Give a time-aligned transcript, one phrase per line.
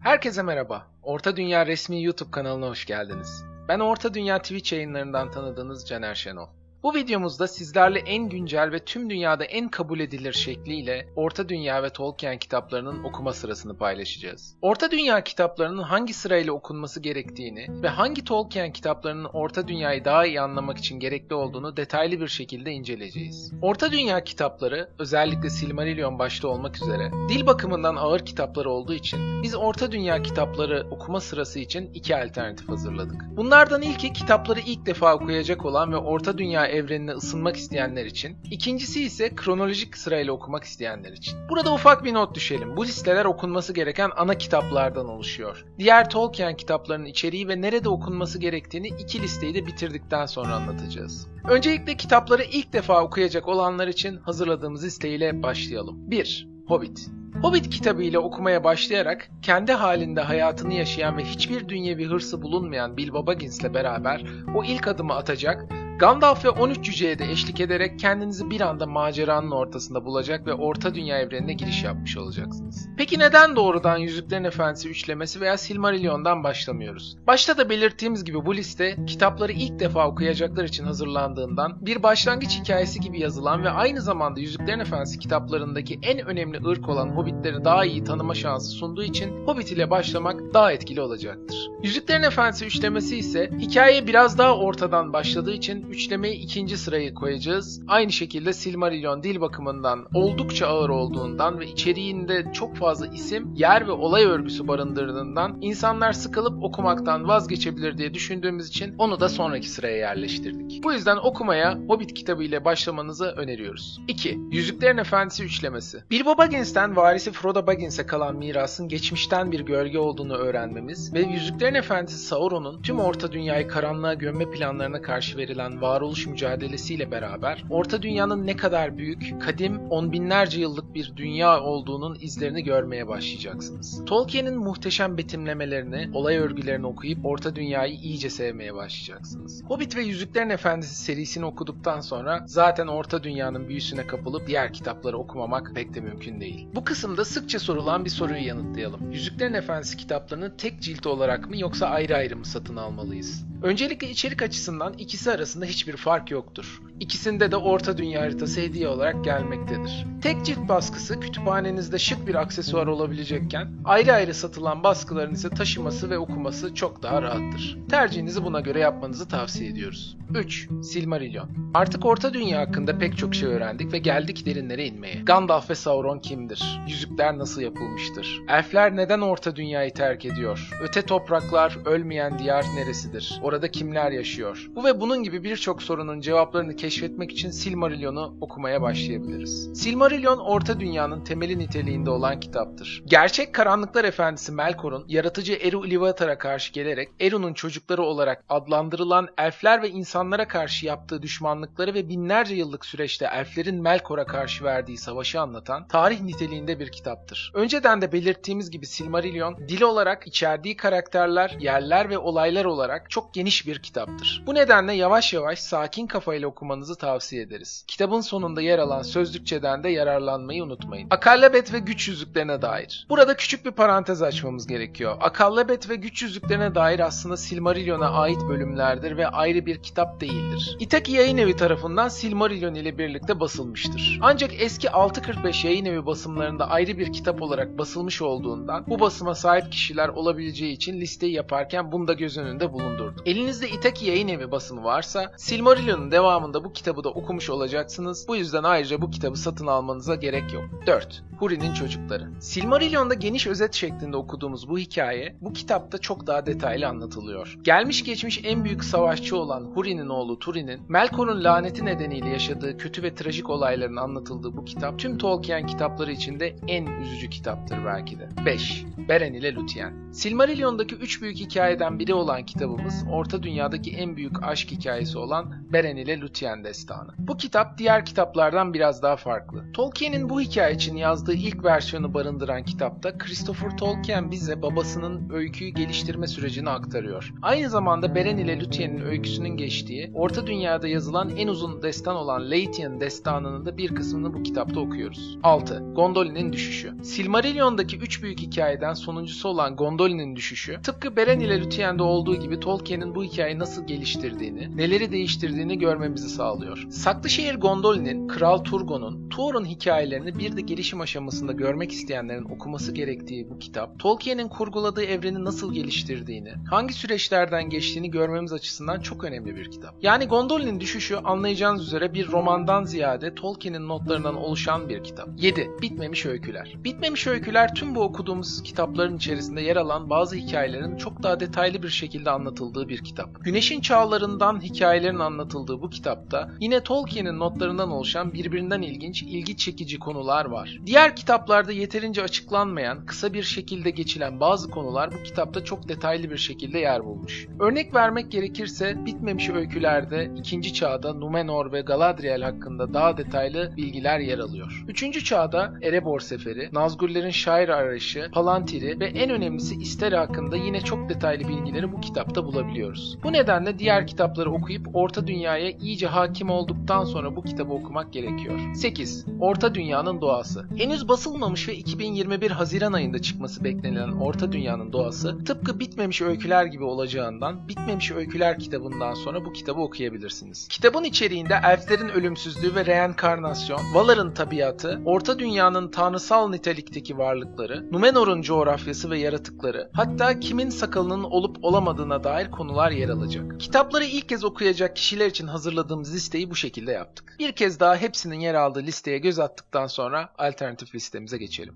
[0.00, 0.86] Herkese merhaba.
[1.02, 3.44] Orta Dünya resmi YouTube kanalına hoş geldiniz.
[3.68, 6.48] Ben Orta Dünya Twitch yayınlarından tanıdığınız Caner Şenol.
[6.82, 11.90] Bu videomuzda sizlerle en güncel ve tüm dünyada en kabul edilir şekliyle Orta Dünya ve
[11.90, 14.56] Tolkien kitaplarının okuma sırasını paylaşacağız.
[14.62, 20.40] Orta Dünya kitaplarının hangi sırayla okunması gerektiğini ve hangi Tolkien kitaplarının Orta Dünyayı daha iyi
[20.40, 23.52] anlamak için gerekli olduğunu detaylı bir şekilde inceleyeceğiz.
[23.62, 29.54] Orta Dünya kitapları, özellikle Silmarillion başta olmak üzere, dil bakımından ağır kitapları olduğu için biz
[29.54, 33.22] Orta Dünya kitapları okuma sırası için iki alternatif hazırladık.
[33.36, 39.02] Bunlardan ilki kitapları ilk defa okuyacak olan ve Orta Dünya evrenine ısınmak isteyenler için, ikincisi
[39.02, 41.38] ise kronolojik sırayla okumak isteyenler için.
[41.48, 42.76] Burada ufak bir not düşelim.
[42.76, 45.64] Bu listeler okunması gereken ana kitaplardan oluşuyor.
[45.78, 51.26] Diğer Tolkien kitaplarının içeriği ve nerede okunması gerektiğini iki listeyi de bitirdikten sonra anlatacağız.
[51.48, 56.10] Öncelikle kitapları ilk defa okuyacak olanlar için hazırladığımız listeyle başlayalım.
[56.10, 56.48] 1.
[56.66, 57.10] Hobbit
[57.42, 63.26] Hobbit kitabı ile okumaya başlayarak kendi halinde hayatını yaşayan ve hiçbir dünyevi hırsı bulunmayan Bilbo
[63.26, 68.60] Baggins'le beraber o ilk adımı atacak Gandalf ve 13 cüceye de eşlik ederek kendinizi bir
[68.60, 72.88] anda maceranın ortasında bulacak ve Orta Dünya evrenine giriş yapmış olacaksınız.
[72.96, 77.16] Peki neden doğrudan Yüzüklerin Efendisi üçlemesi veya Silmarillion'dan başlamıyoruz?
[77.26, 83.00] Başta da belirttiğimiz gibi bu liste kitapları ilk defa okuyacaklar için hazırlandığından bir başlangıç hikayesi
[83.00, 88.04] gibi yazılan ve aynı zamanda Yüzüklerin Efendisi kitaplarındaki en önemli ırk olan Hobbitleri daha iyi
[88.04, 91.69] tanıma şansı sunduğu için Hobbit ile başlamak daha etkili olacaktır.
[91.82, 97.82] Yüzüklerin Efendisi üçlemesi ise hikaye biraz daha ortadan başladığı için üçlemeyi ikinci sıraya koyacağız.
[97.88, 103.90] Aynı şekilde Silmarillion dil bakımından oldukça ağır olduğundan ve içeriğinde çok fazla isim, yer ve
[103.90, 110.84] olay örgüsü barındırdığından insanlar sıkılıp okumaktan vazgeçebilir diye düşündüğümüz için onu da sonraki sıraya yerleştirdik.
[110.84, 114.00] Bu yüzden okumaya Hobbit kitabı ile başlamanızı öneriyoruz.
[114.08, 114.38] 2.
[114.50, 116.04] Yüzüklerin Efendisi üçlemesi.
[116.10, 122.18] Bilbo Baggins'ten varisi Frodo Baggins'e kalan mirasın geçmişten bir gölge olduğunu öğrenmemiz ve Yüzüklerin Efendisi
[122.18, 128.56] Sauron'un tüm Orta Dünyayı karanlığa gömme planlarına karşı verilen varoluş mücadelesiyle beraber Orta Dünya'nın ne
[128.56, 134.04] kadar büyük, kadim, on binlerce yıllık bir dünya olduğunun izlerini görmeye başlayacaksınız.
[134.04, 139.64] Tolkien'in muhteşem betimlemelerini, olay örgülerini okuyup Orta Dünya'yı iyice sevmeye başlayacaksınız.
[139.68, 145.72] Hobbit ve Yüzüklerin Efendisi serisini okuduktan sonra zaten Orta Dünya'nın büyüsüne kapılıp diğer kitapları okumamak
[145.74, 146.68] pek de mümkün değil.
[146.74, 149.12] Bu kısımda sıkça sorulan bir soruyu yanıtlayalım.
[149.12, 153.49] Yüzüklerin Efendisi kitaplarını tek cilt olarak mı yoksa ayrı ayrı mı satın almalıyız?
[153.62, 156.82] Öncelikle içerik açısından ikisi arasında hiçbir fark yoktur.
[157.00, 160.06] İkisinde de Orta Dünya haritası hediye olarak gelmektedir.
[160.22, 166.18] Tek cilt baskısı kütüphanenizde şık bir aksesuar olabilecekken ayrı ayrı satılan baskıların ise taşıması ve
[166.18, 167.78] okuması çok daha rahattır.
[167.90, 170.16] Tercihinizi buna göre yapmanızı tavsiye ediyoruz.
[170.34, 170.68] 3.
[170.82, 175.14] Silmarillion Artık Orta Dünya hakkında pek çok şey öğrendik ve geldik derinlere inmeye.
[175.14, 176.80] Gandalf ve Sauron kimdir?
[176.88, 178.42] Yüzükler nasıl yapılmıştır?
[178.48, 180.70] Elfler neden Orta Dünyayı terk ediyor?
[180.82, 183.40] Öte topraklar, ölmeyen diyar neresidir?
[183.50, 184.66] Orada kimler yaşıyor?
[184.74, 189.70] Bu ve bunun gibi birçok sorunun cevaplarını keşfetmek için Silmarillion'u okumaya başlayabiliriz.
[189.74, 193.02] Silmarillion Orta Dünya'nın temeli niteliğinde olan kitaptır.
[193.06, 199.90] Gerçek Karanlıklar Efendisi Melkor'un yaratıcı Eru Ilúvatar'a karşı gelerek Eru'nun çocukları olarak adlandırılan elfler ve
[199.90, 206.20] insanlara karşı yaptığı düşmanlıkları ve binlerce yıllık süreçte elflerin Melkor'a karşı verdiği savaşı anlatan tarih
[206.20, 207.52] niteliğinde bir kitaptır.
[207.54, 213.66] Önceden de belirttiğimiz gibi Silmarillion dil olarak içerdiği karakterler, yerler ve olaylar olarak çok geniş
[213.66, 214.42] bir kitaptır.
[214.46, 217.84] Bu nedenle yavaş yavaş sakin kafayla okumanızı tavsiye ederiz.
[217.86, 221.06] Kitabın sonunda yer alan sözlükçeden de yararlanmayı unutmayın.
[221.10, 223.06] Akallabet ve güç yüzüklerine dair.
[223.08, 225.16] Burada küçük bir parantez açmamız gerekiyor.
[225.20, 230.76] Akallabet ve güç yüzüklerine dair aslında Silmarillion'a ait bölümlerdir ve ayrı bir kitap değildir.
[230.80, 234.18] Itaki Yayın Evi tarafından Silmarillion ile birlikte basılmıştır.
[234.22, 239.72] Ancak eski 645 yayın evi basımlarında ayrı bir kitap olarak basılmış olduğundan bu basıma sahip
[239.72, 243.22] kişiler olabileceği için listeyi yaparken bunu da göz önünde bulundurdum.
[243.30, 248.28] Elinizde Itaki Yayın Evi basımı varsa Silmarillion'un devamında bu kitabı da okumuş olacaksınız.
[248.28, 250.64] Bu yüzden ayrıca bu kitabı satın almanıza gerek yok.
[250.86, 251.22] 4.
[251.38, 252.28] Huri'nin çocukları.
[252.40, 257.58] Silmarillion'da geniş özet şeklinde okuduğumuz bu hikaye bu kitapta çok daha detaylı anlatılıyor.
[257.62, 263.14] Gelmiş geçmiş en büyük savaşçı olan Huri'nin oğlu Turi'nin Melkor'un laneti nedeniyle yaşadığı kötü ve
[263.14, 268.28] trajik olayların anlatıldığı bu kitap tüm Tolkien kitapları içinde en üzücü kitaptır belki de.
[268.46, 268.84] 5.
[269.08, 270.12] Beren ile Luthien.
[270.12, 275.96] Silmarillion'daki üç büyük hikayeden biri olan kitabımız Orta Dünya'daki en büyük aşk hikayesi olan Beren
[275.96, 277.10] ile Lúthien destanı.
[277.18, 279.72] Bu kitap diğer kitaplardan biraz daha farklı.
[279.72, 286.26] Tolkien'in bu hikaye için yazdığı ilk versiyonu barındıran kitapta Christopher Tolkien bize babasının öyküyü geliştirme
[286.26, 287.32] sürecini aktarıyor.
[287.42, 293.00] Aynı zamanda Beren ile Lúthien'in öyküsünün geçtiği, Orta Dünya'da yazılan en uzun destan olan Lúthien
[293.00, 295.38] destanının da bir kısmını bu kitapta okuyoruz.
[295.42, 295.92] 6.
[295.94, 296.94] Gondolin'in düşüşü.
[297.02, 303.09] Silmarillion'daki üç büyük hikayeden sonuncusu olan Gondolin'in düşüşü, tıpkı Beren ile Lúthien'de olduğu gibi Tolkien'in
[303.14, 306.86] bu hikayeyi nasıl geliştirdiğini, neleri değiştirdiğini görmemizi sağlıyor.
[306.90, 313.58] Saklışehir Gondolin'in, Kral Turgon'un, Tuor'un hikayelerini bir de gelişim aşamasında görmek isteyenlerin okuması gerektiği bu
[313.58, 319.94] kitap, Tolkien'in kurguladığı evreni nasıl geliştirdiğini, hangi süreçlerden geçtiğini görmemiz açısından çok önemli bir kitap.
[320.02, 325.28] Yani Gondolin'in düşüşü anlayacağınız üzere bir romandan ziyade Tolkien'in notlarından oluşan bir kitap.
[325.36, 325.70] 7.
[325.82, 326.74] Bitmemiş Öyküler.
[326.84, 331.88] Bitmemiş Öyküler tüm bu okuduğumuz kitapların içerisinde yer alan bazı hikayelerin çok daha detaylı bir
[331.88, 333.44] şekilde anlatıldığı bir kitap.
[333.44, 340.44] Güneşin çağlarından hikayelerin anlatıldığı bu kitapta yine Tolkien'in notlarından oluşan birbirinden ilginç, ilgi çekici konular
[340.44, 340.78] var.
[340.86, 346.36] Diğer kitaplarda yeterince açıklanmayan, kısa bir şekilde geçilen bazı konular bu kitapta çok detaylı bir
[346.36, 347.46] şekilde yer bulmuş.
[347.60, 354.38] Örnek vermek gerekirse bitmemiş öykülerde ikinci çağda Numenor ve Galadriel hakkında daha detaylı bilgiler yer
[354.38, 354.84] alıyor.
[354.88, 361.08] Üçüncü çağda Erebor Seferi, Nazgullerin şair arayışı, Palantiri ve en önemlisi İsteri hakkında yine çok
[361.08, 362.79] detaylı bilgileri bu kitapta bulabiliyoruz.
[363.24, 368.60] Bu nedenle diğer kitapları okuyup Orta Dünya'ya iyice hakim olduktan sonra bu kitabı okumak gerekiyor.
[368.74, 369.26] 8.
[369.40, 375.80] Orta Dünya'nın Doğası Henüz basılmamış ve 2021 Haziran ayında çıkması beklenilen Orta Dünya'nın Doğası tıpkı
[375.80, 380.68] Bitmemiş Öyküler gibi olacağından Bitmemiş Öyküler kitabından sonra bu kitabı okuyabilirsiniz.
[380.68, 389.10] Kitabın içeriğinde elflerin ölümsüzlüğü ve reenkarnasyon, Valar'ın tabiatı, Orta Dünya'nın tanrısal nitelikteki varlıkları, Numenor'un coğrafyası
[389.10, 393.60] ve yaratıkları, hatta kimin sakalının olup olamadığına dair konular yer alacak.
[393.60, 397.36] Kitapları ilk kez okuyacak kişiler için hazırladığımız listeyi bu şekilde yaptık.
[397.38, 401.74] Bir kez daha hepsinin yer aldığı listeye göz attıktan sonra alternatif listemize geçelim.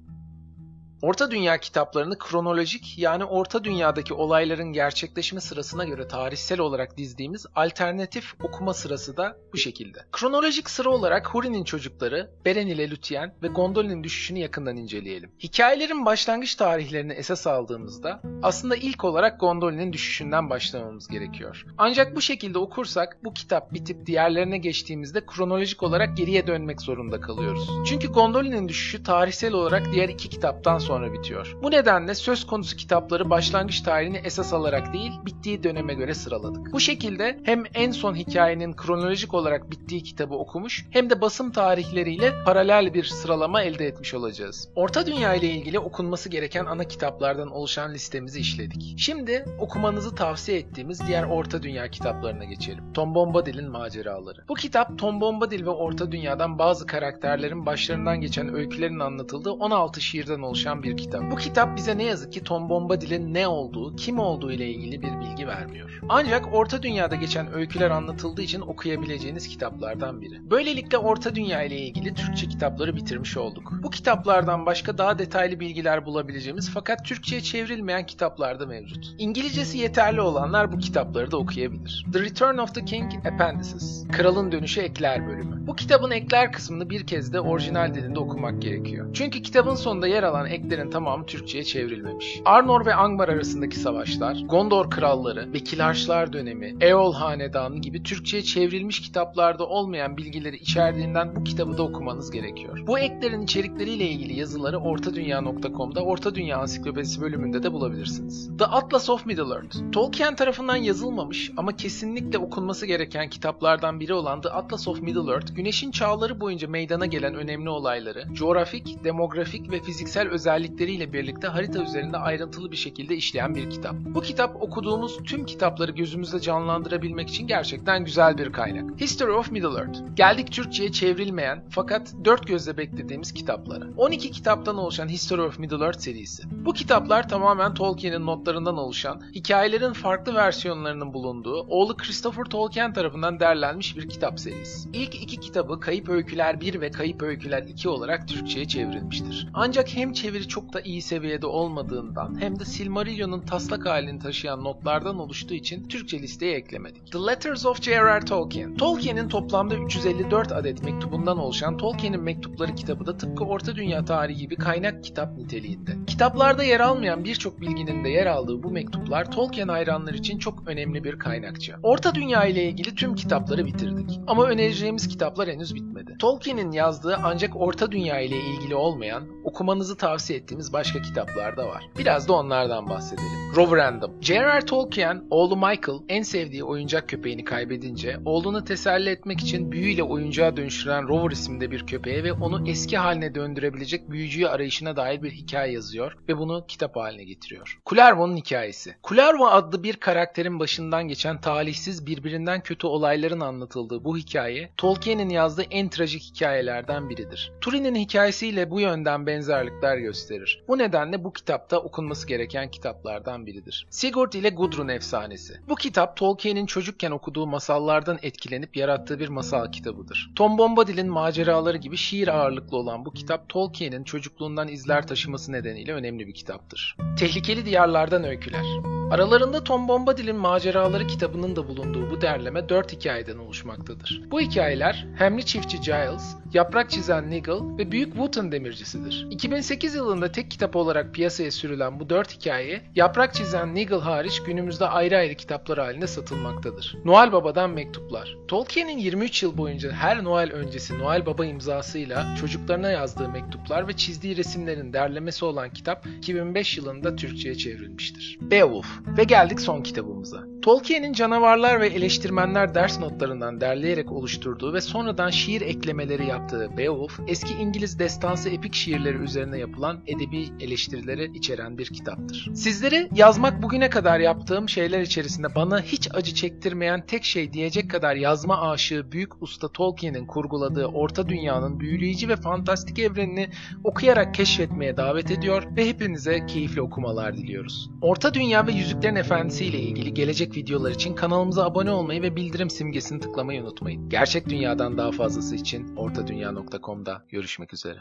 [1.05, 8.35] Orta Dünya kitaplarını kronolojik yani Orta Dünya'daki olayların gerçekleşme sırasına göre tarihsel olarak dizdiğimiz alternatif
[8.43, 9.99] okuma sırası da bu şekilde.
[10.12, 15.33] Kronolojik sıra olarak Húrin'in çocukları, Beren ile Lúthien ve Gondolin'in düşüşünü yakından inceleyelim.
[15.43, 21.67] Hikayelerin başlangıç tarihlerini esas aldığımızda aslında ilk olarak Gondolin'in düşüşünden başlamamız gerekiyor.
[21.79, 27.71] Ancak bu şekilde okursak bu kitap bitip diğerlerine geçtiğimizde kronolojik olarak geriye dönmek zorunda kalıyoruz.
[27.87, 31.56] Çünkü Gondolin'in düşüşü tarihsel olarak diğer iki kitaptan sonra sonra bitiyor.
[31.62, 36.73] Bu nedenle söz konusu kitapları başlangıç tarihini esas alarak değil, bittiği döneme göre sıraladık.
[36.73, 42.32] Bu şekilde hem en son hikayenin kronolojik olarak bittiği kitabı okumuş hem de basım tarihleriyle
[42.44, 44.69] paralel bir sıralama elde etmiş olacağız.
[44.76, 48.94] Orta Dünya ile ilgili okunması gereken ana kitaplardan oluşan listemizi işledik.
[48.99, 52.93] Şimdi okumanızı tavsiye ettiğimiz diğer Orta Dünya kitaplarına geçelim.
[52.93, 54.44] Tom Bombadil'in maceraları.
[54.49, 60.43] Bu kitap Tom Bombadil ve Orta Dünya'dan bazı karakterlerin başlarından geçen öykülerin anlatıldığı 16 şiirden
[60.43, 61.31] oluşan bir kitap.
[61.31, 65.21] Bu kitap bize ne yazık ki Tom Bombadil'in ne olduğu, kim olduğu ile ilgili bir
[65.21, 66.00] bilgi vermiyor.
[66.09, 70.50] Ancak Orta Dünya'da geçen öyküler anlatıldığı için okuyabileceğiniz kitaplardan biri.
[70.50, 73.73] Böylelikle Orta Dünya ile ilgili Türkçe kitapları bitirmiş olduk.
[73.82, 79.15] Bu kitaplardan başka daha detaylı bilgiler bulabileceğimiz fakat Türkçe'ye çevrilmeyen kitaplar da mevcut.
[79.19, 82.06] İngilizcesi yeterli olanlar bu kitapları da okuyabilir.
[82.12, 85.67] The Return of the King Appendices Kralın Dönüşü Ekler bölümü.
[85.67, 89.06] Bu kitabın ekler kısmını bir kez de orijinal dilinde okumak gerekiyor.
[89.15, 92.40] Çünkü kitabın sonunda yer alan eklerin tamamı Türkçe'ye çevrilmemiş.
[92.44, 99.00] Arnor ve Angmar arasındaki savaşlar, Gondor kralları ve Kilarçlar dönemi, Eol hanedanı gibi Türkçe'ye çevrilmiş
[99.00, 102.78] kitaplarda olmayan bilgileri içerdiğinden bu kitabı da okumanız gerekiyor.
[102.87, 108.50] Bu eklerin içerikleriyle ilgili yazıları ortadunya.com'da Orta Dünya Ansiklopedisi bölümünde de bulabilirsiniz.
[108.58, 114.48] The Atlas of Middle-earth Tolkien tarafından yazılmamış ama kesinlikle okunması gereken kitaplardan biri olan The
[114.48, 121.13] Atlas of Middle-earth, Güneşin çağları boyunca meydana gelen önemli olayları, coğrafik, demografik ve fiziksel özellikleriyle
[121.13, 123.94] birlikte harita üzerinde ayrıntılı bir şekilde işleyen bir kitap.
[123.94, 129.01] Bu kitap okuduğumuz tüm kitapları gözümüzde canlandırabilmek için gerçekten güzel bir kaynak.
[129.01, 130.15] History of Middle-earth.
[130.15, 133.84] Geldik Türkçe'ye çevrilmeyen fakat dört gözle beklediğimiz kitaplara.
[133.96, 136.43] 12 kitaptan oluşan History of Middle-earth serisi.
[136.51, 143.96] Bu kitaplar tamamen Tolkien'in notlarından oluşan, hikayelerin farklı versiyonlarının bulunduğu, oğlu Christopher Tolkien tarafından derlenmiş
[143.96, 144.89] bir kitap serisi.
[144.93, 149.49] İlk iki kitabı Kayıp Öyküler 1 ve Kayıp Öyküler 2 olarak Türkçe'ye çevrilmiştir.
[149.55, 154.65] Ancak hem çeviri grafikleri çok da iyi seviyede olmadığından hem de Silmarillion'un taslak halini taşıyan
[154.65, 157.13] notlardan oluştuğu için Türkçe listeye eklemedik.
[157.13, 158.20] The Letters of J.R.R.
[158.20, 164.39] Tolkien Tolkien'in toplamda 354 adet mektubundan oluşan Tolkien'in mektupları kitabı da tıpkı Orta Dünya tarihi
[164.39, 165.93] gibi kaynak kitap niteliğinde.
[166.06, 171.05] Kitaplarda yer almayan birçok bilginin de yer aldığı bu mektuplar Tolkien hayranları için çok önemli
[171.05, 171.74] bir kaynakçı.
[171.82, 174.20] Orta Dünya ile ilgili tüm kitapları bitirdik.
[174.27, 176.17] Ama önereceğimiz kitaplar henüz bitmedi.
[176.19, 181.84] Tolkien'in yazdığı ancak Orta Dünya ile ilgili olmayan, okumanızı tavsiye ettiğimiz başka kitaplar da var.
[181.98, 183.44] Biraz da onlardan bahsedelim.
[183.56, 184.12] Referendum.
[184.20, 184.67] J.R.R.
[184.67, 191.08] Tolkien, oğlu Michael en sevdiği oyuncak köpeğini kaybedince oğlunu teselli etmek için büyüyle oyuncağa dönüştüren
[191.08, 196.17] Rover isimde bir köpeğe ve onu eski haline döndürebilecek büyücüyü arayışına dair bir hikaye yazıyor
[196.29, 197.81] ve bunu kitap haline getiriyor.
[197.84, 198.96] Kullervo'nun hikayesi.
[199.03, 205.64] Kullervo adlı bir karakterin başından geçen talihsiz birbirinden kötü olayların anlatıldığı bu hikaye Tolkien'in yazdığı
[205.70, 207.53] en trajik hikayelerden biridir.
[207.60, 210.62] Turin'in hikayesiyle bu yönden benzerlikler gösterir.
[210.69, 213.86] Bu nedenle bu kitapta okunması gereken kitaplardan biridir.
[213.90, 215.60] Sigurd ile Gudrun efsanesi.
[215.69, 220.31] Bu kitap Tolkien'in çocukken okuduğu masallardan etkilenip yarattığı bir masal kitabıdır.
[220.36, 226.26] Tom Bombadil'in maceraları gibi şiir ağırlıklı olan bu kitap Tolkien'in çocukluğundan izler taşıması nedeniyle önemli
[226.26, 226.96] bir kitaptır.
[227.19, 228.64] Tehlikeli Diyarlardan Öyküler
[229.10, 234.22] Aralarında Tom Bombadil'in maceraları kitabının da bulunduğu bu derleme 4 hikayeden oluşmaktadır.
[234.31, 239.26] Bu hikayeler Hemli Çiftçi Giles, Yaprak Çizen Nigel ve Büyük Wotan Demircisidir.
[239.31, 244.87] 2008 yılında tek kitap olarak piyasaya sürülen bu 4 hikaye, Yaprak Çizen Nigel hariç günümüzde
[244.87, 246.97] ayrı ayrı kitaplar halinde satılmaktadır.
[247.05, 253.29] Noel Baba'dan Mektuplar Tolkien'in 23 yıl boyunca her Noel öncesi Noel Baba imzasıyla çocuklarına yazdığı
[253.29, 258.39] mektuplar ve çizdiği resimlerin derlemesi olan kitap 2005 yılında Türkçe'ye çevrilmiştir.
[258.41, 258.87] Beowulf
[259.19, 260.54] ve geldik son kitabımıza.
[260.65, 267.55] Tolkien'in canavarlar ve eleştirmenler ders notlarından derleyerek oluşturduğu ve sonradan şiir eklemeleri yaptığı Beowulf, eski
[267.55, 272.51] İngiliz destansı epik şiirleri üzerine yapılan edebi eleştirileri içeren bir kitaptır.
[272.55, 278.17] Sizlere yazmak bugüne kadar yaptığım şeyler içerisinde bana hiç acı çektirmeyen tek şey diyecek kadar
[278.17, 283.49] yazma aşığı büyük usta Tolkien'in kurguladığı Orta Dünya'nın büyüleyici ve fantastik evrenini
[283.85, 287.91] okuyarak keşfetmeye davet ediyor ve hepinize keyifli okumalar diliyoruz.
[288.03, 292.70] Orta Dünya ve Yüzüklerin Efendisi ile ilgili gelecek videolar için kanalımıza abone olmayı ve bildirim
[292.70, 294.08] simgesini tıklamayı unutmayın.
[294.08, 297.99] Gerçek dünyadan daha fazlası için ortadunya.com'da görüşmek üzere.